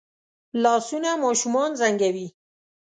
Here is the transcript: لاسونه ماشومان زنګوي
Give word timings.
لاسونه 0.63 1.09
ماشومان 1.23 1.69
زنګوي 1.79 2.27